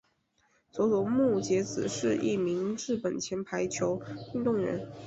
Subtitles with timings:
[0.71, 4.01] 佐佐木节子是一名日本前排球
[4.33, 4.91] 运动员。